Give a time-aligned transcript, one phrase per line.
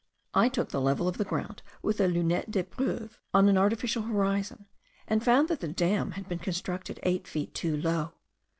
[0.33, 4.65] I took the level of the ground with a lunette d'epreuve, on an artificial horizon,
[5.07, 8.11] and found, that the dam had been constructed eight feet too low.